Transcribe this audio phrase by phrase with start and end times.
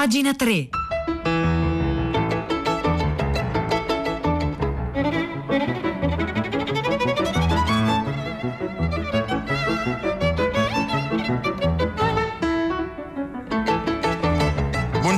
[0.00, 0.79] Pagina 3.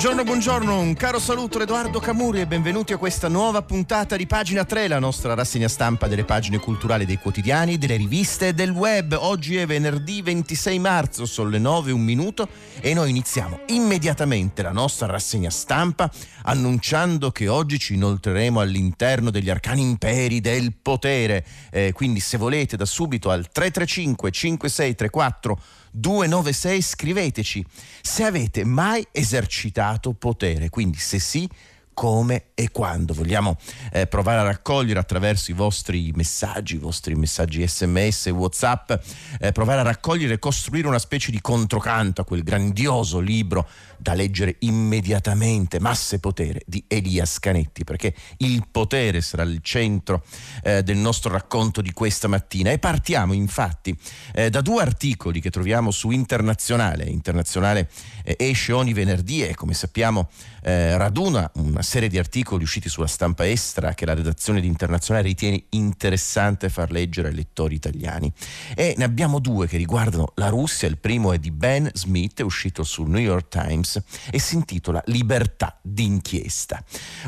[0.02, 4.64] Buongiorno, buongiorno, un caro saluto Edoardo Camuri e benvenuti a questa nuova puntata di Pagina
[4.64, 9.16] 3, la nostra rassegna stampa delle pagine culturali dei quotidiani, delle riviste e del web.
[9.16, 12.48] Oggi è venerdì 26 marzo, sono le 9 un minuto
[12.80, 16.10] e noi iniziamo immediatamente la nostra rassegna stampa
[16.46, 21.46] annunciando che oggi ci inoltreremo all'interno degli arcani imperi del potere.
[21.70, 25.60] Eh, quindi se volete da subito al 335 5634
[25.92, 27.64] 296 scriveteci
[28.00, 31.48] se avete mai esercitato potere, quindi se sì
[31.94, 33.14] come e quando.
[33.14, 33.56] Vogliamo
[33.92, 38.92] eh, provare a raccogliere attraverso i vostri messaggi, i vostri messaggi sms, whatsapp,
[39.40, 44.14] eh, provare a raccogliere e costruire una specie di controcanto a quel grandioso libro da
[44.14, 50.24] leggere immediatamente, Masse Potere di Elias Canetti, perché il potere sarà il centro
[50.64, 52.70] eh, del nostro racconto di questa mattina.
[52.72, 53.96] E partiamo infatti
[54.34, 57.04] eh, da due articoli che troviamo su Internazionale.
[57.04, 57.88] Internazionale
[58.24, 60.28] eh, esce ogni venerdì e come sappiamo
[60.62, 65.28] eh, raduna una serie di articoli usciti sulla stampa estera che la redazione di Internazionale
[65.28, 68.32] ritiene interessante far leggere ai lettori italiani.
[68.74, 70.88] E ne abbiamo due che riguardano la Russia.
[70.88, 75.78] Il primo è di Ben Smith, uscito sul New York Times e si intitola Libertà
[75.82, 76.82] d'inchiesta.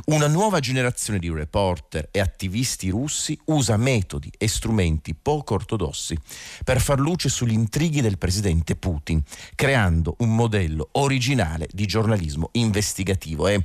[0.07, 6.17] Una nuova generazione di reporter e attivisti russi usa metodi e strumenti poco ortodossi
[6.65, 9.23] per far luce sugli intrighi del presidente Putin,
[9.55, 13.49] creando un modello originale di giornalismo investigativo.
[13.49, 13.59] È,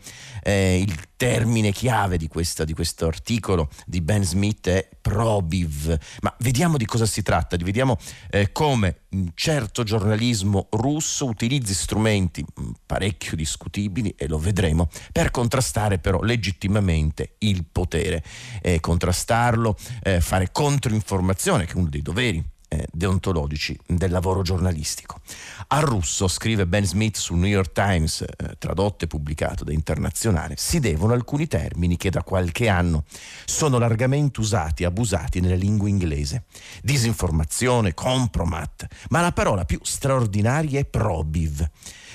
[0.43, 5.97] eh, il termine chiave di, questa, di, questo articolo di Ben Smith è probiv.
[6.21, 7.97] Ma vediamo di cosa si tratta, vediamo
[8.29, 15.31] eh, come un certo giornalismo russo utilizzi strumenti mm, parecchio discutibili, e lo vedremo, per
[15.31, 18.23] contrastare però legittimamente il potere.
[18.61, 25.19] Eh, contrastarlo, eh, fare controinformazione, che è uno dei doveri eh, deontologici del lavoro giornalistico.
[25.67, 30.55] Al russo, scrive Ben Smith sul New York Times, eh, tradotto e pubblicato da Internazionale,
[30.57, 33.03] si devono alcuni termini che da qualche anno
[33.45, 36.43] sono largamente usati e abusati nella lingua inglese.
[36.81, 41.67] Disinformazione, compromat, ma la parola più straordinaria è probiv.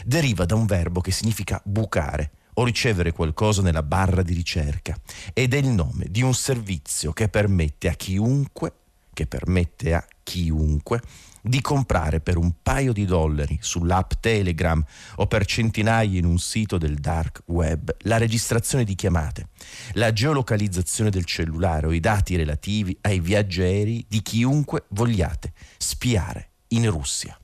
[0.04, 4.96] Deriva da un verbo che significa bucare o ricevere qualcosa nella barra di ricerca
[5.32, 8.72] ed è il nome di un servizio che permette a chiunque
[9.14, 11.00] che permette a chiunque
[11.46, 14.82] di comprare per un paio di dollari sull'app Telegram
[15.16, 19.48] o per centinaia in un sito del dark web la registrazione di chiamate,
[19.92, 26.90] la geolocalizzazione del cellulare o i dati relativi ai viaggieri di chiunque vogliate spiare in
[26.90, 27.38] Russia.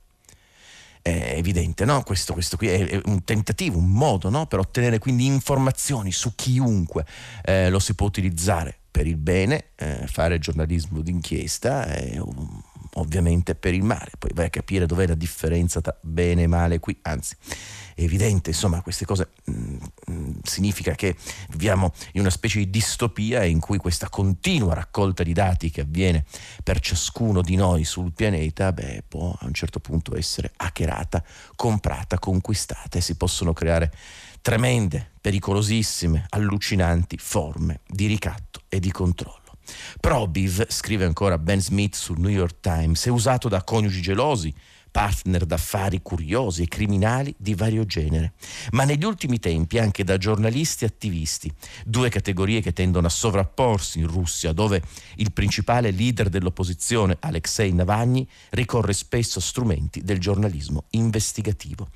[1.03, 2.03] È evidente, no?
[2.03, 4.45] Questo, questo qui è un tentativo, un modo no?
[4.45, 7.05] per ottenere quindi informazioni su chiunque.
[7.43, 12.21] Eh, lo si può utilizzare per il bene, eh, fare giornalismo d'inchiesta e
[12.95, 14.11] ovviamente per il male.
[14.17, 17.35] Poi vai a capire dov'è la differenza tra bene e male qui, anzi
[17.95, 21.15] è evidente, insomma queste cose mh, mm, mh, mm, significa che
[21.49, 26.25] viviamo in una specie di distopia in cui questa continua raccolta di dati che avviene
[26.63, 31.23] per ciascuno di noi sul pianeta, beh, può a un certo punto essere hackerata,
[31.55, 33.91] comprata, conquistata e si possono creare
[34.41, 39.40] tremende, pericolosissime, allucinanti forme di ricatto e di controllo.
[39.99, 44.53] Probiv, scrive ancora Ben Smith sul New York Times, è usato da coniugi gelosi,
[44.91, 48.33] partner d'affari curiosi e criminali di vario genere,
[48.71, 51.51] ma negli ultimi tempi anche da giornalisti e attivisti,
[51.85, 54.81] due categorie che tendono a sovrapporsi in Russia, dove
[55.15, 61.87] il principale leader dell'opposizione, Alexei Navalny, ricorre spesso a strumenti del giornalismo investigativo.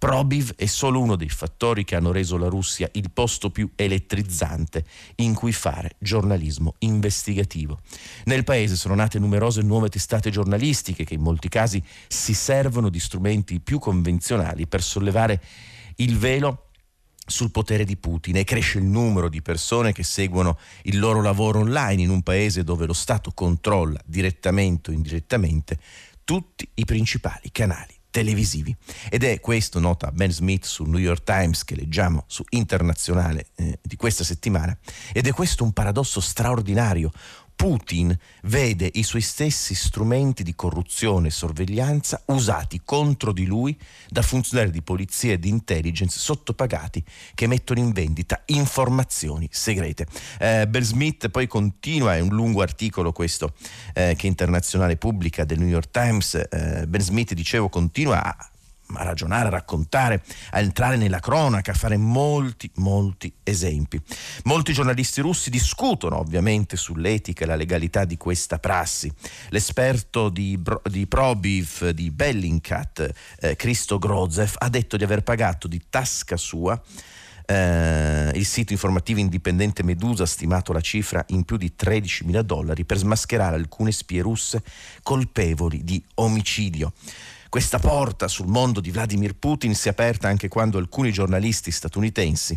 [0.00, 4.82] Probiv è solo uno dei fattori che hanno reso la Russia il posto più elettrizzante
[5.16, 7.80] in cui fare giornalismo investigativo.
[8.24, 12.98] Nel paese sono nate numerose nuove testate giornalistiche che in molti casi si servono di
[12.98, 15.42] strumenti più convenzionali per sollevare
[15.96, 16.70] il velo
[17.26, 21.58] sul potere di Putin e cresce il numero di persone che seguono il loro lavoro
[21.58, 25.78] online in un paese dove lo Stato controlla direttamente o indirettamente
[26.24, 28.76] tutti i principali canali televisivi.
[29.08, 33.78] Ed è questo, nota Ben Smith sul New York Times che leggiamo su Internazionale eh,
[33.82, 34.76] di questa settimana,
[35.12, 37.10] ed è questo un paradosso straordinario,
[37.60, 43.78] Putin vede i suoi stessi strumenti di corruzione e sorveglianza usati contro di lui
[44.08, 47.04] da funzionari di polizia e di intelligence sottopagati
[47.34, 50.06] che mettono in vendita informazioni segrete.
[50.38, 53.52] Eh, Bell Smith poi continua, è un lungo articolo questo
[53.92, 58.49] eh, che Internazionale pubblica del New York Times, eh, Ben Smith dicevo continua a
[58.94, 64.00] a ragionare, a raccontare, a entrare nella cronaca, a fare molti, molti esempi.
[64.44, 69.12] Molti giornalisti russi discutono ovviamente sull'etica e la legalità di questa prassi.
[69.48, 75.80] L'esperto di, di Probiv, di Bellingcat, eh, Christo Grozev, ha detto di aver pagato di
[75.88, 76.80] tasca sua
[77.50, 82.42] eh, il sito informativo indipendente Medusa ha stimato la cifra in più di 13 mila
[82.42, 84.62] dollari per smascherare alcune spie russe
[85.02, 86.92] colpevoli di omicidio.
[87.50, 92.56] Questa porta sul mondo di Vladimir Putin si è aperta anche quando alcuni giornalisti statunitensi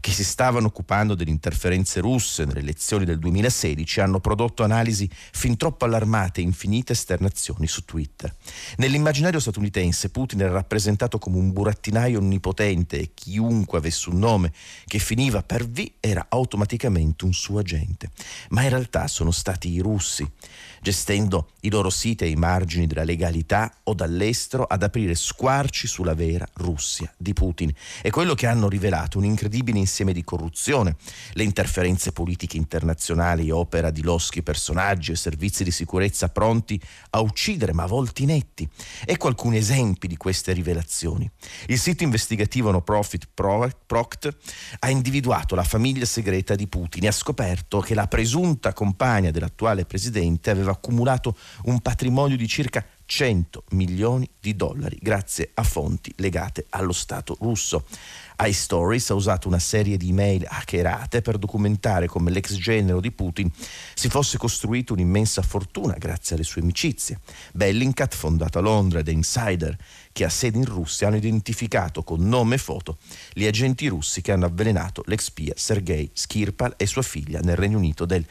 [0.00, 5.58] che si stavano occupando delle interferenze russe nelle elezioni del 2016 hanno prodotto analisi fin
[5.58, 8.34] troppo allarmate e infinite esternazioni su Twitter.
[8.78, 14.54] Nell'immaginario statunitense Putin era rappresentato come un burattinaio onnipotente e chiunque avesse un nome
[14.86, 18.08] che finiva per V era automaticamente un suo agente.
[18.48, 20.26] Ma in realtà sono stati i russi
[20.80, 26.46] gestendo i loro siti ai margini della legalità o dall'estero ad aprire squarci sulla vera
[26.54, 27.72] Russia di Putin.
[28.00, 30.96] È quello che hanno rivelato un incredibile insieme di corruzione,
[31.32, 36.80] le interferenze politiche internazionali, opera di loschi personaggi e servizi di sicurezza pronti
[37.10, 38.68] a uccidere, ma volti netti.
[39.04, 41.30] Ecco alcuni esempi di queste rivelazioni.
[41.66, 44.36] Il sito investigativo No Profit Proct
[44.80, 49.84] ha individuato la famiglia segreta di Putin e ha scoperto che la presunta compagna dell'attuale
[49.84, 56.66] presidente aveva accumulato un patrimonio di circa 100 milioni di dollari grazie a fonti legate
[56.70, 57.84] allo Stato russo.
[58.38, 63.50] iStories ha usato una serie di email hackerate per documentare come l'ex genero di Putin
[63.94, 67.18] si fosse costruito un'immensa fortuna grazie alle sue amicizie.
[67.52, 69.76] Bellingcat, fondato a Londra, ed Insider,
[70.12, 72.98] che ha sede in Russia, hanno identificato con nome e foto
[73.32, 77.78] gli agenti russi che hanno avvelenato l'ex spia Sergei Skirpal e sua figlia nel Regno
[77.78, 78.24] Unito del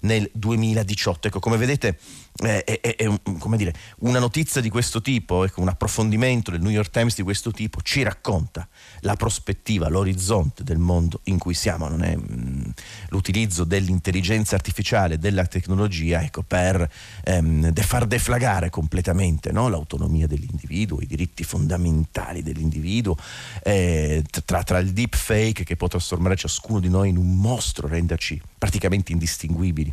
[0.00, 1.28] nel 2018.
[1.28, 1.98] Ecco, come vedete
[2.42, 3.18] eh, è, è, è un,
[3.56, 7.50] dire, una notizia di questo tipo, ecco, un approfondimento del New York Times di questo
[7.50, 8.66] tipo ci racconta
[9.00, 12.70] la prospettiva, l'orizzonte del mondo in cui siamo, mh, mm,
[13.08, 16.88] l'utilizzo dell'intelligenza artificiale, della tecnologia ecco, per
[17.24, 19.68] ehm, far deflagare completamente no?
[19.68, 23.16] l'autonomia dell'individuo, i diritti fondamentali dell'individuo,
[23.62, 27.88] eh, tra, tra il deep fake che può trasformare ciascuno di noi in un mostro,
[27.88, 29.92] renderci praticamente indistinguibili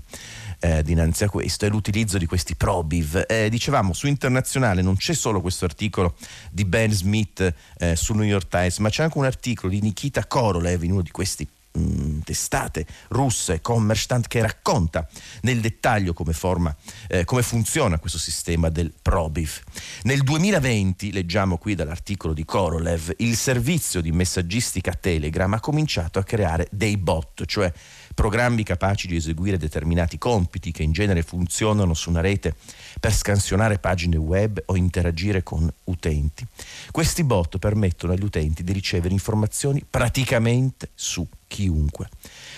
[0.59, 3.25] eh, dinanzi a questo è l'utilizzo di questi probiv.
[3.27, 6.15] Eh, dicevamo, su internazionale non c'è solo questo articolo
[6.51, 10.25] di Ben Smith eh, su New York Times, ma c'è anche un articolo di Nikita
[10.25, 15.07] Korolev in uno di questi mm, testate russe, Kommerstant, che racconta
[15.41, 16.75] nel dettaglio come, forma,
[17.07, 19.61] eh, come funziona questo sistema del Probiv.
[20.03, 26.23] Nel 2020, leggiamo qui dall'articolo di Korolev, il servizio di messaggistica Telegram ha cominciato a
[26.23, 27.71] creare dei bot, cioè
[28.17, 32.55] programmi capaci di eseguire determinati compiti che in genere funzionano su una rete
[32.99, 36.43] per scansionare pagine web o interagire con utenti.
[36.89, 42.09] Questi bot permettono agli utenti di ricevere informazioni praticamente su chiunque.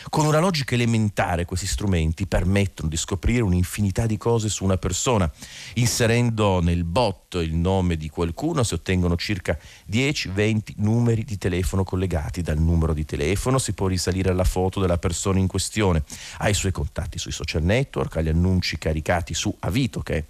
[0.10, 5.32] Con una logica elementare questi strumenti permettono di scoprire un'infinità di cose su una persona.
[5.76, 9.56] Inserendo nel bot il nome di qualcuno si ottengono circa
[9.90, 12.42] 10-20 numeri di telefono collegati.
[12.42, 16.04] Dal numero di telefono si può risalire alla foto della persona in questione,
[16.40, 20.24] ai suoi contatti sui social network, agli annunci caricati su Avito, che è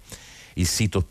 [0.54, 1.06] il sito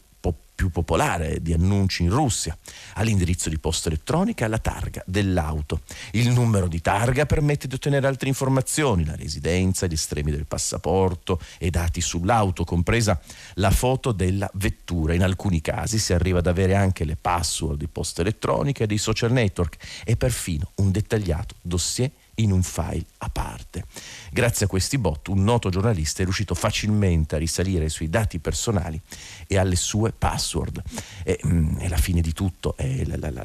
[0.60, 2.58] più popolare di annunci in Russia,
[2.96, 5.84] all'indirizzo di posta elettronica e alla targa dell'auto.
[6.12, 11.40] Il numero di targa permette di ottenere altre informazioni, la residenza, gli estremi del passaporto
[11.58, 13.18] e dati sull'auto, compresa
[13.54, 15.14] la foto della vettura.
[15.14, 18.98] In alcuni casi si arriva ad avere anche le password di posta elettronica e dei
[18.98, 23.86] social network e perfino un dettagliato dossier in un file a parte.
[24.32, 28.40] Grazie a questi bot un noto giornalista è riuscito facilmente a risalire ai suoi dati
[28.40, 29.00] personali
[29.48, 30.82] e alle sue password.
[31.24, 33.44] E, mm, è la fine di tutto, è la, la,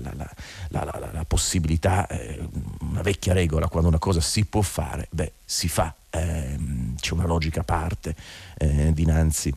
[0.68, 2.48] la, la possibilità, eh,
[2.80, 5.94] una vecchia regola, quando una cosa si può fare, beh, si fa.
[6.10, 6.58] Eh,
[7.00, 8.14] c'è una logica a parte
[8.58, 9.52] eh, dinanzi.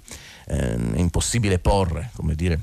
[0.47, 2.59] Ehm, è impossibile porre, come dire,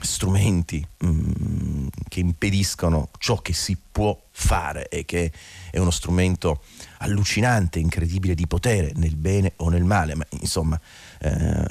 [0.00, 5.32] strumenti mm, che impediscono ciò che si può fare e che
[5.70, 6.62] è uno strumento
[6.98, 10.78] allucinante, incredibile di potere nel bene o nel male, ma insomma
[11.20, 11.64] eh,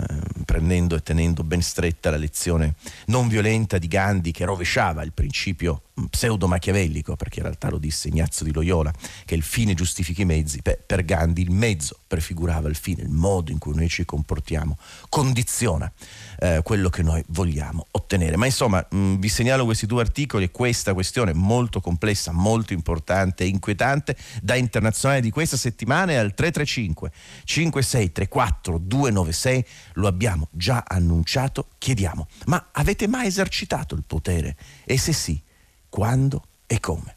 [0.44, 2.74] prendendo e tenendo ben stretta la lezione
[3.08, 8.08] non violenta di Gandhi che rovesciava il principio pseudo machiavellico, perché in realtà lo disse
[8.08, 8.92] Ignazio di Loyola,
[9.24, 13.10] che il fine giustifica i mezzi, Beh, per Gandhi il mezzo prefigurava il fine, il
[13.10, 14.78] modo in cui noi ci comportiamo
[15.10, 15.92] condiziona
[16.40, 18.36] eh, quello che noi vogliamo ottenere.
[18.36, 22.74] Ma insomma mh, vi segnalo questi due articoli e questa questione molto complessa, molto molto
[22.74, 27.12] importante e inquietante da internazionale di questa settimana è al 335
[27.44, 34.56] 5634 296, lo abbiamo già annunciato, chiediamo, ma avete mai esercitato il potere?
[34.86, 35.42] E se sì,
[35.90, 37.16] quando e come?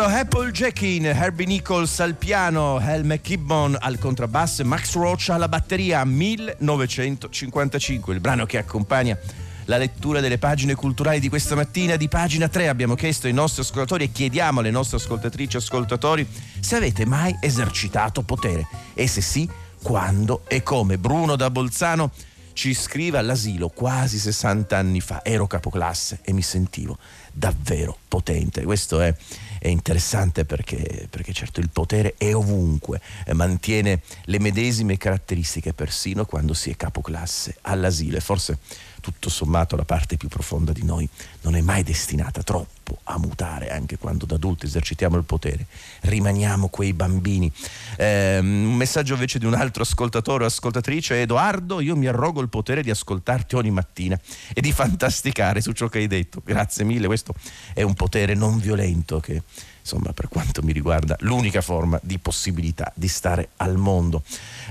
[0.00, 6.02] Questo Applejackin, Herbie Nichols al piano, Hal McKibbon al contrabbasso e Max Roach alla batteria
[6.06, 9.18] 1955, il brano che accompagna
[9.66, 13.60] la lettura delle pagine culturali di questa mattina di pagina 3 abbiamo chiesto ai nostri
[13.60, 16.26] ascoltatori e chiediamo alle nostre ascoltatrici e ascoltatori
[16.60, 19.46] se avete mai esercitato potere e se sì,
[19.82, 20.96] quando e come.
[20.96, 22.10] Bruno da Bolzano
[22.54, 26.98] ci scrive all'asilo quasi 60 anni fa, ero capoclasse e mi sentivo
[27.32, 28.64] davvero potente.
[28.64, 29.14] Questo è
[29.60, 36.24] è interessante perché, perché certo il potere è ovunque, eh, mantiene le medesime caratteristiche persino
[36.24, 38.16] quando si è capoclasse all'asilo.
[38.16, 38.58] E forse
[39.02, 41.06] tutto sommato la parte più profonda di noi
[41.42, 45.66] non è mai destinata troppo a mutare, anche quando da adulti esercitiamo il potere,
[46.00, 47.50] rimaniamo quei bambini.
[47.96, 52.48] Eh, un messaggio invece di un altro ascoltatore o ascoltatrice, Edoardo, io mi arrogo il
[52.48, 54.18] potere di ascoltarti ogni mattina
[54.54, 56.42] e di fantasticare su ciò che hai detto.
[56.44, 57.34] Grazie mille, questo
[57.74, 59.42] è un potere non violento che
[59.80, 64.22] insomma per quanto mi riguarda l'unica forma di possibilità di stare al mondo.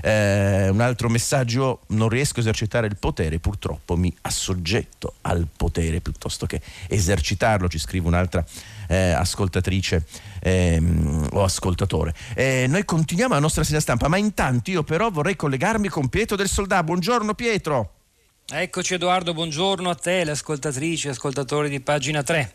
[0.02, 6.00] Eh, un altro messaggio, non riesco a esercitare il potere, purtroppo mi assoggetto al potere
[6.00, 8.44] piuttosto che esercitarlo, ci scrive un'altra
[8.88, 10.04] eh, ascoltatrice
[10.40, 12.14] ehm, o ascoltatore.
[12.34, 16.36] Eh, noi continuiamo la nostra segna stampa, ma intanto io però vorrei collegarmi con Pietro
[16.36, 16.82] del Soldà.
[16.82, 17.94] Buongiorno Pietro.
[18.52, 22.52] Eccoci Edoardo, buongiorno a te, le ascoltatrici ascoltatori di pagina 3.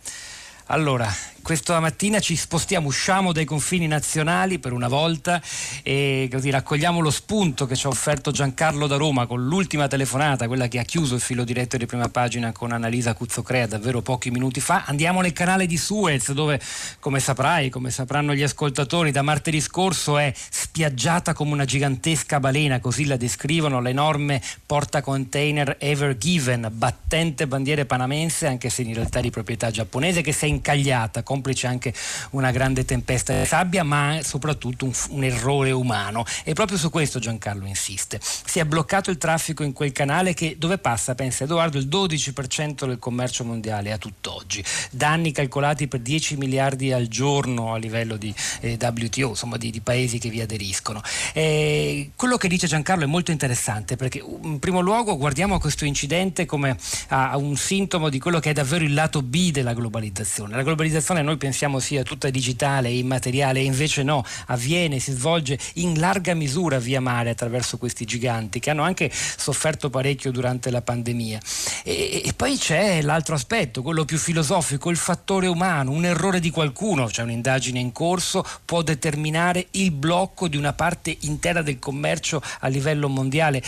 [0.68, 5.40] Allora, questa mattina ci spostiamo, usciamo dai confini nazionali per una volta
[5.84, 10.48] e così raccogliamo lo spunto che ci ha offerto Giancarlo da Roma con l'ultima telefonata,
[10.48, 14.32] quella che ha chiuso il filo diretto di prima pagina con Annalisa Cuzzocrea davvero pochi
[14.32, 14.86] minuti fa.
[14.88, 16.60] Andiamo nel canale di Suez dove,
[17.00, 22.80] come saprai, come sapranno gli ascoltatori, da martedì scorso è spiaggiata come una gigantesca balena,
[22.80, 29.22] così la descrivono l'enorme porta container Ever Given, battente bandiere panamense, anche se in realtà
[29.22, 31.94] di proprietà giapponese, che si è incagliata complice anche
[32.32, 36.26] una grande tempesta di sabbia, ma soprattutto un, un errore umano.
[36.44, 38.20] E proprio su questo Giancarlo insiste.
[38.22, 42.86] Si è bloccato il traffico in quel canale che dove passa, pensa Edoardo, il 12%
[42.88, 44.64] del commercio mondiale a tutt'oggi.
[44.92, 49.82] Danni calcolati per 10 miliardi al giorno a livello di eh, WTO, insomma di, di,
[49.82, 51.02] paesi che vi aderiscono.
[51.34, 56.46] Eh, quello che dice Giancarlo è molto interessante perché in primo luogo guardiamo questo incidente
[56.46, 56.78] come
[57.10, 60.45] a, a un sintomo di quello che è davvero il lato B della globalizzazione.
[60.48, 66.00] La globalizzazione noi pensiamo sia tutta digitale e immateriale, invece no, avviene, si svolge in
[66.00, 71.40] larga misura via mare attraverso questi giganti che hanno anche sofferto parecchio durante la pandemia.
[71.84, 76.52] E, e, poi c'è l'altro aspetto, quello più filosofico, il fattore umano, un errore di
[76.52, 82.42] qualcuno, c'è un'indagine in corso, può determinare il blocco di una parte intera del commercio
[82.60, 83.64] a livello mondiale,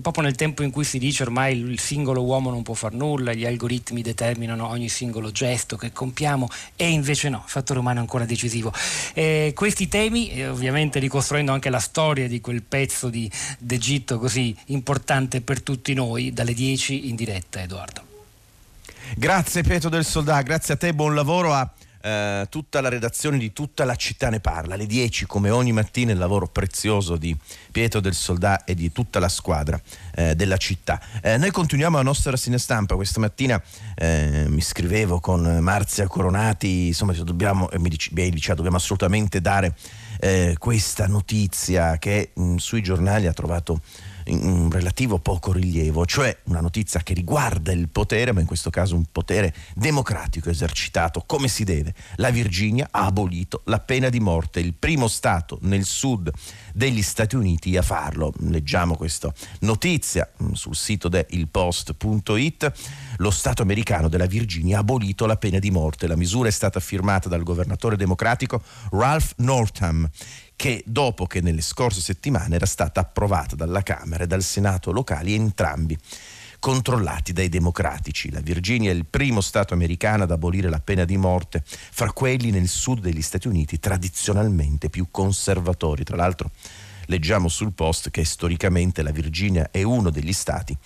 [0.00, 3.32] proprio nel tempo in cui si dice ormai il singolo uomo non può far nulla,
[3.32, 6.21] gli algoritmi determinano ogni singolo gesto che compiamo
[6.76, 8.72] e invece no, il fattore umano è ancora decisivo.
[9.14, 14.56] Eh, questi temi, eh, ovviamente ricostruendo anche la storia di quel pezzo di, d'Egitto così
[14.66, 18.10] importante per tutti noi, dalle 10 in diretta Edoardo.
[19.16, 21.70] Grazie Pietro del Soldà, grazie a te, buon lavoro a
[22.02, 24.74] eh, tutta la redazione di tutta la città ne parla.
[24.74, 27.36] Alle 10 come ogni mattina il lavoro prezioso di
[27.70, 29.80] Pietro del Soldà e di tutta la squadra
[30.14, 31.00] eh, della città.
[31.22, 32.96] Eh, noi continuiamo la nostra rassegna stampa.
[32.96, 33.62] Questa mattina
[33.94, 38.10] eh, mi scrivevo con Marzia Coronati, insomma dobbiamo, mi dice,
[38.54, 39.74] dobbiamo assolutamente dare
[40.20, 43.80] eh, questa notizia che mh, mm, sui giornali ha trovato
[44.26, 48.94] un relativo poco rilievo, cioè una notizia che riguarda il potere, ma in questo caso
[48.94, 51.94] un potere democratico esercitato come si deve.
[52.16, 56.30] La Virginia ha abolito la pena di morte, il primo Stato nel sud
[56.72, 58.32] degli Stati Uniti a farlo.
[58.40, 62.72] Leggiamo questa notizia mm, sul sito deilpost.it.
[63.18, 66.06] Lo Stato americano della Virginia ha abolito la pena di morte.
[66.06, 70.08] La misura è stata firmata dal governatore democratico Ralph Northam
[70.56, 75.34] che dopo che nelle scorse settimane era stata approvata dalla Camera e dal Senato locali
[75.34, 75.98] entrambi
[76.62, 78.30] controllati dai democratici.
[78.30, 82.52] La Virginia è il primo Stato americano ad abolire la pena di morte fra quelli
[82.52, 86.04] nel sud degli Stati Uniti tradizionalmente più conservatori.
[86.04, 86.52] Tra l'altro
[87.06, 90.76] leggiamo sul post che storicamente la Virginia è uno degli Stati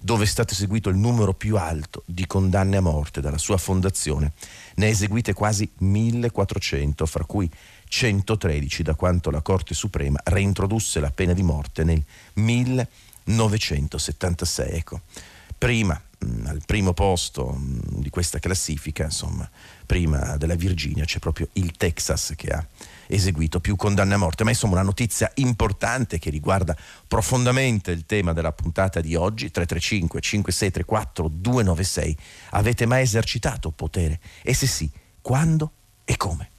[0.00, 4.32] dove è stato eseguito il numero più alto di condanne a morte dalla sua fondazione.
[4.76, 7.50] Ne ha eseguite quasi 1400, fra cui
[7.86, 14.70] 113 da quanto la Corte Suprema reintrodusse la pena di morte nel 1976.
[14.70, 15.00] Ecco,
[15.56, 19.48] prima, mh, al primo posto mh, di questa classifica, insomma,
[19.86, 22.66] prima della Virginia c'è proprio il Texas che ha
[23.08, 26.76] eseguito più condanne a morte, ma insomma una notizia importante che riguarda
[27.06, 32.16] profondamente il tema della puntata di oggi, 335 5634 296.
[32.50, 34.20] Avete mai esercitato potere?
[34.42, 34.90] E se sì,
[35.20, 35.72] quando
[36.04, 36.50] e come?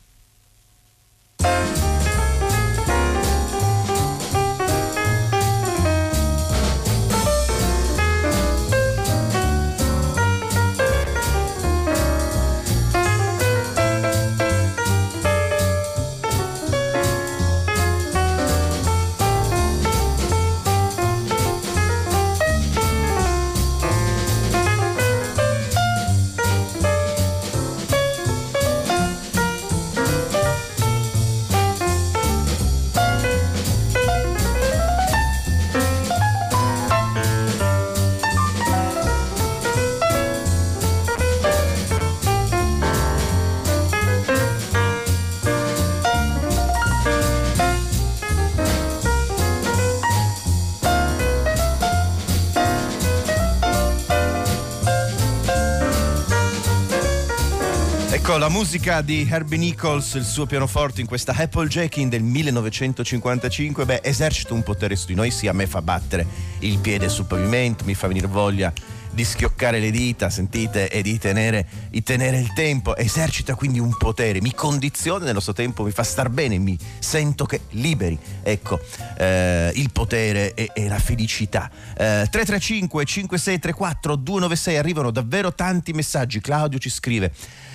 [58.57, 64.63] Musica di Herbie Nichols, il suo pianoforte in questa Applejacking del 1955, beh, esercita un
[64.63, 66.25] potere su di noi, sì, a me fa battere
[66.61, 68.73] il piede sul pavimento, mi fa venire voglia
[69.17, 73.97] di schioccare le dita, sentite, e di tenere, di tenere, il tempo, esercita quindi un
[73.97, 78.79] potere, mi condiziona nello stesso tempo, mi fa star bene, mi sento che liberi, ecco,
[79.17, 81.67] eh, il potere e, e la felicità.
[81.93, 87.33] Eh, 335 5634 296 arrivano davvero tanti messaggi, Claudio ci scrive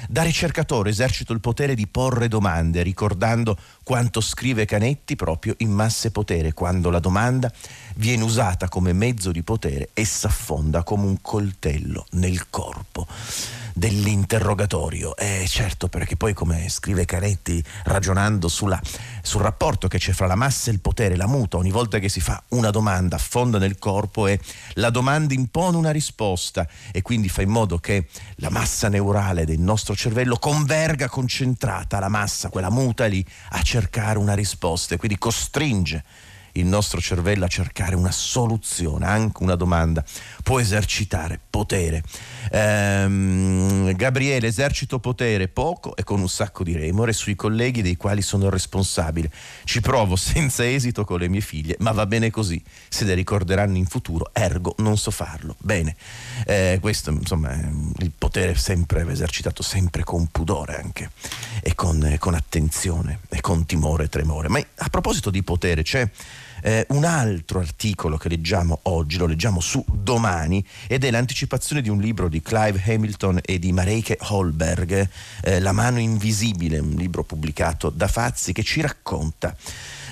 [0.08, 6.10] da ricercatore esercito il potere di porre domande, ricordando quanto scrive Canetti proprio in Masse
[6.10, 7.50] Potere, quando la domanda
[7.96, 13.06] viene usata come mezzo di potere, essa affonda come un coltello nel corpo
[13.72, 15.16] dell'interrogatorio.
[15.16, 18.78] E certo, perché poi, come scrive Canetti, ragionando sulla,
[19.22, 22.10] sul rapporto che c'è fra la massa e il potere, la muta, ogni volta che
[22.10, 24.38] si fa una domanda affonda nel corpo e
[24.74, 29.58] la domanda impone una risposta e quindi fa in modo che la massa neurale del
[29.58, 35.16] nostro cervello converga concentrata la massa, quella muta lì, a cercare una risposta e quindi
[35.16, 36.04] costringe
[36.52, 40.04] il nostro cervello a cercare una soluzione, anche una domanda,
[40.42, 42.02] può esercitare potere.
[42.50, 48.22] Ehm, Gabriele, esercito potere poco e con un sacco di remore sui colleghi dei quali
[48.22, 49.30] sono responsabile.
[49.64, 52.62] Ci provo senza esito con le mie figlie, ma va bene così.
[52.88, 55.56] Se le ricorderanno in futuro, ergo non so farlo.
[55.58, 55.96] Bene,
[56.46, 61.10] eh, questo insomma il potere sempre esercitato sempre con pudore anche
[61.62, 64.48] e con, con attenzione e con timore e tremore.
[64.48, 66.08] Ma a proposito di potere, c'è
[66.64, 71.88] Eh, un altro articolo che leggiamo oggi, lo leggiamo su domani, ed è l'anticipazione di
[71.88, 75.08] un libro di Clive Hamilton e di Mareike Holberg,
[75.42, 79.56] eh, La mano invisibile, un libro pubblicato da Fazzi che ci racconta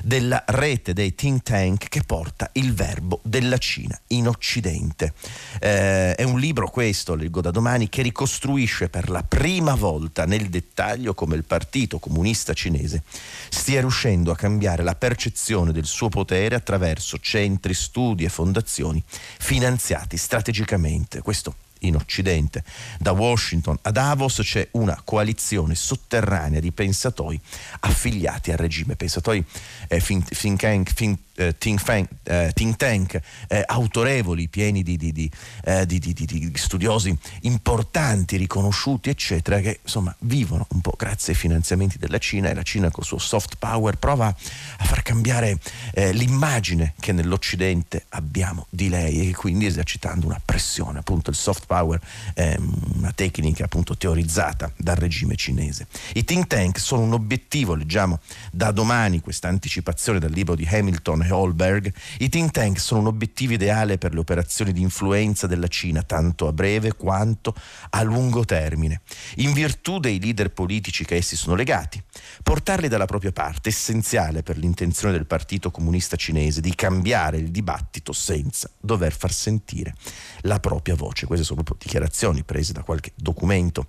[0.03, 5.13] della rete dei think tank che porta il verbo della Cina in Occidente.
[5.61, 10.49] Eh, è un libro questo, leggo da domani, che ricostruisce per la prima volta nel
[10.49, 13.03] dettaglio come il Partito Comunista Cinese
[13.49, 19.03] stia riuscendo a cambiare la percezione del suo potere attraverso centri, studi e fondazioni
[19.39, 21.23] finanziati strategicamente.
[21.23, 22.65] Questo in Occidente.
[22.99, 27.41] Da Washington a Davos c'è una coalizione sotterranea di pensatori
[27.81, 29.45] affiliati al regime, pensatori
[29.89, 35.13] eh, think, think, think, eh, think, tank, eh, think tank eh, autorevoli, pieni di, di,
[35.13, 35.31] di,
[35.65, 42.19] eh, di, studiosi importanti, riconosciuti, eccetera, che insomma vivono un po' grazie ai finanziamenti della
[42.19, 45.59] Cina e la Cina col suo soft power prova a far cambiare
[45.95, 51.67] eh, l'immagine che nell'Occidente abbiamo di lei e quindi esercitando una pressione, appunto il soft
[51.67, 52.01] power
[52.35, 52.57] è
[52.95, 55.87] una tecnica appunto teorizzata dal regime cinese.
[56.15, 61.23] I think tank sono un obiettivo, leggiamo da domani questa anticipazione dal libro di Hamilton
[61.31, 66.03] Holberg, i think tank sono un obiettivo ideale per le operazioni di influenza della Cina,
[66.03, 67.55] tanto a breve quanto
[67.91, 69.03] a lungo termine,
[69.37, 72.03] in virtù dei leader politici che essi sono legati.
[72.43, 77.51] Portarli dalla propria parte è essenziale per l'intenzione del Partito Comunista Cinese di cambiare il
[77.51, 79.95] dibattito senza dover far sentire
[80.43, 81.27] la propria voce.
[81.27, 83.87] Queste sono proprio dichiarazioni prese da qualche documento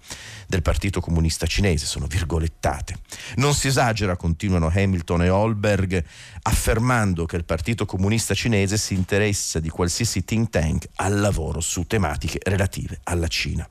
[0.48, 2.98] del Partito Comunista Cinese, sono virgolettate.
[3.36, 6.04] Non si esagera, continuano Hamilton e Holberg,
[6.44, 11.88] affermando che il Partito Comunista Cinese si interessa di qualsiasi think tank al lavoro su
[11.88, 13.66] tematiche relative alla Cina.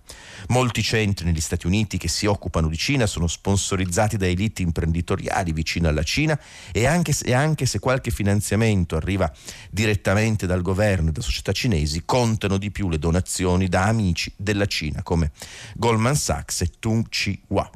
[0.49, 5.53] Molti centri negli Stati Uniti che si occupano di Cina sono sponsorizzati da elite imprenditoriali
[5.53, 6.41] vicine alla Cina
[6.73, 9.31] e anche, se, e anche se qualche finanziamento arriva
[9.71, 14.65] direttamente dal governo e da società cinesi, contano di più le donazioni da amici della
[14.65, 15.33] Cina come
[15.75, 17.71] Goldman Sachs e Tung Chi-hua.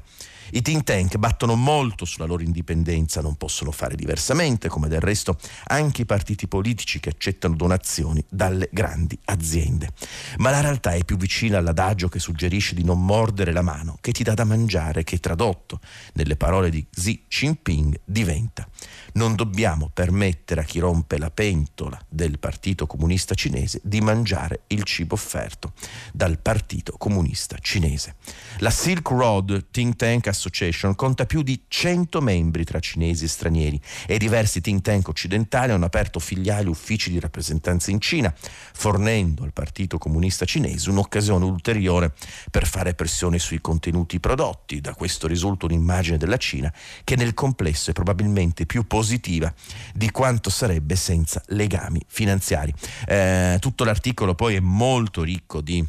[0.52, 5.38] I think tank battono molto sulla loro indipendenza, non possono fare diversamente, come del resto
[5.66, 9.90] anche i partiti politici che accettano donazioni dalle grandi aziende.
[10.38, 14.12] Ma la realtà è più vicina all'adagio che suggerisce di non mordere la mano che
[14.12, 15.80] ti dà da mangiare, che tradotto
[16.14, 18.68] nelle parole di Xi Jinping diventa
[19.14, 24.82] non dobbiamo permettere a chi rompe la pentola del Partito Comunista Cinese di mangiare il
[24.82, 25.72] cibo offerto
[26.12, 28.16] dal Partito Comunista Cinese.
[28.58, 33.80] La Silk Road Think Tank Association conta più di 100 membri tra cinesi e stranieri
[34.06, 39.52] e diversi think tank occidentali hanno aperto filiali uffici di rappresentanza in Cina, fornendo al
[39.52, 42.12] Partito Comunista Cinese un'occasione ulteriore
[42.50, 44.80] per fare pressione sui contenuti prodotti.
[44.80, 46.72] Da questo risulta un'immagine della Cina
[47.04, 49.52] che nel complesso è probabilmente più positiva
[49.94, 52.72] di quanto sarebbe senza legami finanziari.
[53.06, 55.86] Eh, tutto l'articolo poi è molto ricco di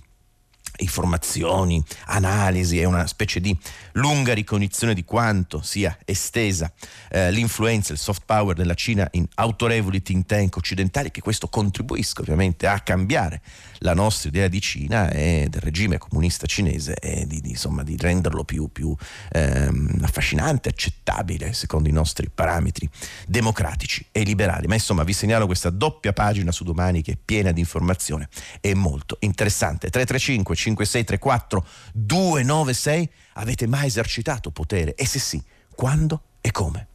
[0.77, 3.57] informazioni, analisi, è una specie di
[3.93, 6.71] lunga ricognizione di quanto sia estesa
[7.09, 12.21] eh, l'influenza, il soft power della Cina in autorevoli think tank occidentali, che questo contribuisca
[12.21, 13.41] ovviamente a cambiare
[13.79, 17.97] la nostra idea di Cina e del regime comunista cinese e di, di, insomma, di
[17.97, 18.95] renderlo più, più
[19.31, 22.89] ehm, affascinante, accettabile secondo i nostri parametri
[23.27, 24.67] democratici e liberali.
[24.67, 28.29] Ma insomma vi segnalo questa doppia pagina su domani che è piena di informazione
[28.61, 29.89] e molto interessante.
[29.89, 34.95] 335 5634 296 avete mai esercitato potere?
[34.95, 35.41] E se sì,
[35.75, 36.87] quando e come?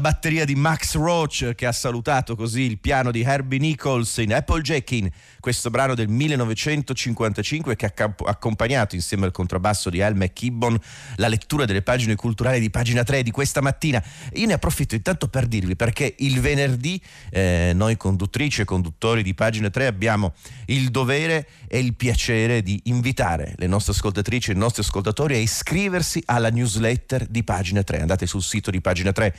[0.00, 5.10] Batteria di Max Roach che ha salutato così il piano di Herbie Nichols in Applejacking,
[5.38, 10.78] questo brano del 1955 che ha accompagnato insieme al contrabbasso di Al McKibbon
[11.16, 14.02] la lettura delle pagine culturali di pagina 3 di questa mattina.
[14.34, 19.34] Io ne approfitto intanto per dirvi perché il venerdì eh, noi conduttrici e conduttori di
[19.34, 20.34] pagina 3 abbiamo
[20.66, 25.38] il dovere e il piacere di invitare le nostre ascoltatrici e i nostri ascoltatori a
[25.38, 28.00] iscriversi alla newsletter di pagina 3.
[28.00, 29.34] Andate sul sito di pagina 3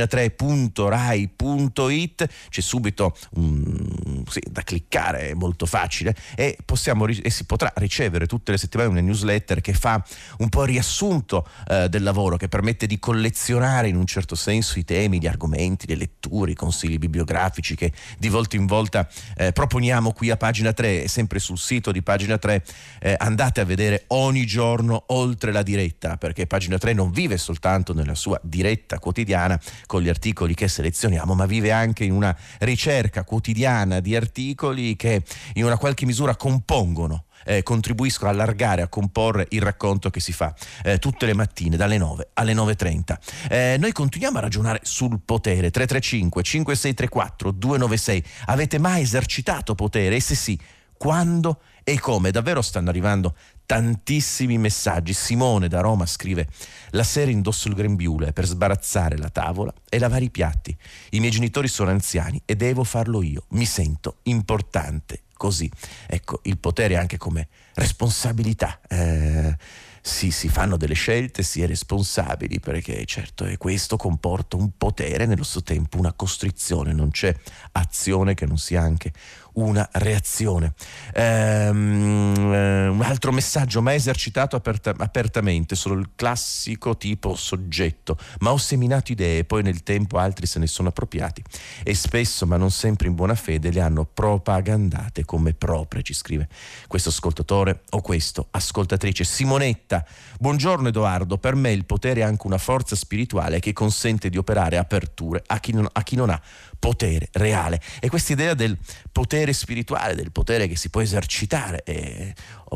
[0.00, 6.14] pagina3.rai.it, c'è subito un, sì, da cliccare, è molto facile.
[6.34, 10.02] E, possiamo, e, si potrà ricevere tutte le settimane una newsletter che fa
[10.38, 14.78] un po' il riassunto eh, del lavoro, che permette di collezionare in un certo senso
[14.78, 19.52] i temi, gli argomenti, le letture, i consigli bibliografici che di volta in volta eh,
[19.52, 22.64] proponiamo qui a pagina 3 e sempre sul sito di pagina 3
[23.00, 27.94] eh, andate a vedere ogni giorno oltre la diretta perché pagina 3 non vive soltanto
[27.94, 33.24] nella sua diretta quotidiana con gli articoli che selezioniamo, ma vive anche in una ricerca
[33.24, 35.24] quotidiana di articoli che
[35.54, 40.30] in una qualche misura compongono eh, contribuiscono a allargare, a comporre il racconto che si
[40.30, 43.16] fa eh, tutte le mattine dalle 9 alle 9.30.
[43.48, 45.72] Eh, noi continuiamo a ragionare sul potere.
[45.72, 48.24] 335 5634 296.
[48.46, 50.14] Avete mai esercitato potere?
[50.14, 50.56] E se sì,
[50.96, 52.30] quando e come?
[52.30, 53.34] Davvero stanno arrivando
[53.66, 55.12] tantissimi messaggi.
[55.12, 56.46] Simone da Roma scrive:
[56.90, 60.76] La sera indosso il grembiule per sbarazzare la tavola e lavare i piatti.
[61.10, 63.44] I miei genitori sono anziani e devo farlo io.
[63.50, 65.68] Mi sento importante così.
[66.06, 68.80] Ecco, il potere anche come responsabilità.
[68.86, 69.56] Eh,
[70.02, 75.26] si, si, fanno delle scelte, si è responsabili, perché certo e questo comporta un potere,
[75.26, 77.34] nello stesso tempo una costrizione, non c'è
[77.72, 79.12] azione che non sia anche
[79.54, 80.74] una reazione.
[81.14, 88.52] Ehm, eh, un altro messaggio, ma esercitato aperta- apertamente, solo il classico tipo soggetto, ma
[88.52, 91.42] ho seminato idee, poi nel tempo altri se ne sono appropriati
[91.82, 96.48] e spesso, ma non sempre in buona fede, le hanno propagandate come proprie, ci scrive
[96.86, 99.24] questo ascoltatore o questo ascoltatrice.
[99.24, 100.04] Simonetta,
[100.38, 104.76] buongiorno Edoardo, per me il potere è anche una forza spirituale che consente di operare
[104.76, 106.40] aperture a chi non, a chi non ha
[106.78, 107.80] potere reale.
[108.00, 108.76] E questa idea del
[109.12, 112.34] potere spirituale, del potere che si può esercitare eh,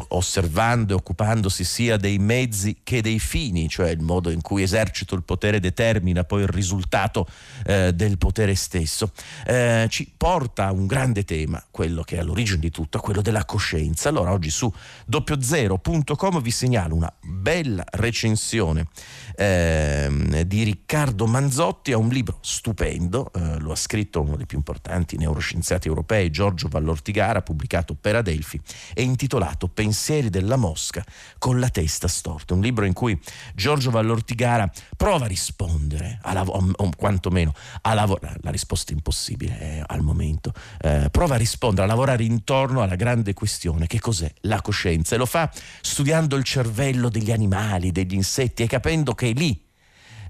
[0.08, 5.14] osservando e occupandosi sia dei mezzi che dei fini, cioè il modo in cui esercito
[5.14, 7.26] il potere determina poi il risultato
[7.64, 9.12] eh, del potere stesso,
[9.46, 13.44] eh, ci porta a un grande tema, quello che è all'origine di tutto, quello della
[13.44, 14.08] coscienza.
[14.08, 14.72] Allora oggi su
[15.06, 18.86] doppiozero.com vi segnalo una bella recensione
[19.36, 24.56] eh, di Riccardo Manzotti a un libro stupendo, eh, lo ha scritto uno dei più
[24.56, 28.60] importanti neuroscienziati europei, Giorgio Vallortigara, pubblicato per Adelphi,
[28.94, 31.04] e intitolato Pensieri della Mosca
[31.38, 33.18] con la testa storta, un libro in cui
[33.54, 39.60] Giorgio Vallortigara prova a rispondere, a lav- o quantomeno a lavorare, la risposta è impossibile
[39.60, 44.32] eh, al momento, eh, prova a rispondere, a lavorare intorno alla grande questione che cos'è
[44.42, 45.16] la coscienza?
[45.16, 49.63] E lo fa studiando il cervello degli animali, degli insetti e capendo che che lì,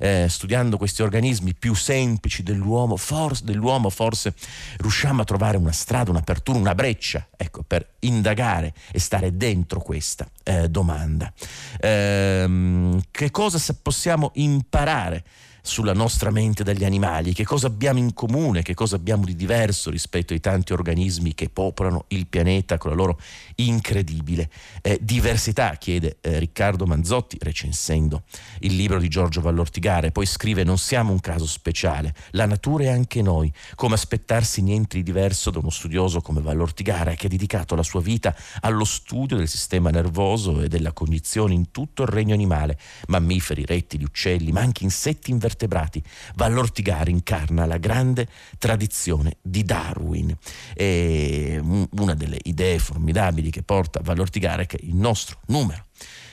[0.04, 4.34] eh, studiando questi organismi più semplici dell'uomo, forse, dell'uomo, forse
[4.76, 10.28] riusciamo a trovare una strada, un'apertura, una breccia, ecco, per indagare e stare dentro questa
[10.42, 11.32] eh, domanda.
[11.80, 15.24] Eh, che cosa possiamo imparare?
[15.66, 19.88] Sulla nostra mente dagli animali, che cosa abbiamo in comune, che cosa abbiamo di diverso
[19.88, 23.18] rispetto ai tanti organismi che popolano il pianeta con la loro
[23.54, 24.50] incredibile
[24.82, 28.24] eh, diversità, chiede eh, Riccardo Manzotti recensendo
[28.60, 32.88] il libro di Giorgio Vallortigare, poi scrive non siamo un caso speciale, la natura è
[32.88, 37.74] anche noi, come aspettarsi niente di diverso da uno studioso come Vallortigare che ha dedicato
[37.74, 42.34] la sua vita allo studio del sistema nervoso e della cognizione in tutto il regno
[42.34, 46.02] animale, mammiferi, rettili, uccelli, ma anche insetti invertebrati invertebrati.
[46.34, 50.36] Vallortigare incarna la grande tradizione di Darwin.
[50.74, 55.86] E una delle idee formidabili che porta Vallortigare è che il nostro numero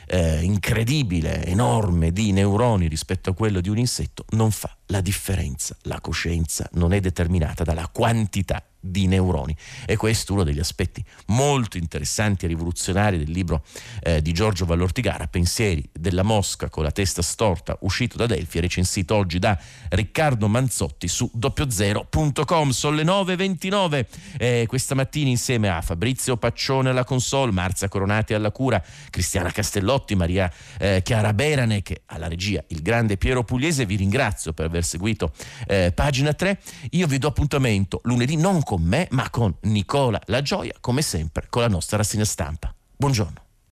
[0.07, 5.75] eh, incredibile, enorme di neuroni rispetto a quello di un insetto non fa la differenza.
[5.84, 9.56] La coscienza non è determinata dalla quantità di neuroni.
[9.86, 13.63] E questo è uno degli aspetti molto interessanti e rivoluzionari del libro
[14.01, 19.15] eh, di Giorgio Vallortigara, Pensieri della Mosca con la testa storta, uscito da Delphi recensito
[19.15, 19.58] oggi da
[19.89, 22.71] Riccardo Manzotti su doppiozero.com.
[22.71, 24.06] Sono le 9.29
[24.38, 30.15] eh, questa mattina insieme a Fabrizio Paccione alla console, Marzia Coronati alla cura, Cristiana Castellotti,
[30.15, 33.86] Maria eh, Chiara Beranec alla regia, il grande Piero Pugliese.
[33.86, 35.32] Vi ringrazio per aver seguito
[35.67, 36.60] eh, pagina 3.
[36.91, 41.46] Io vi do appuntamento lunedì non con me, ma con Nicola La Gioia, come sempre,
[41.50, 42.74] con la nostra rassegna stampa.
[42.98, 43.50] Buongiorno.